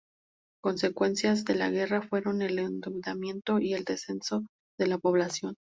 [0.63, 4.43] Consecuencias de la guerra fueron el endeudamiento y el descenso
[4.79, 5.53] de la población.